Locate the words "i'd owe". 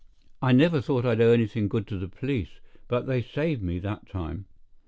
1.05-1.31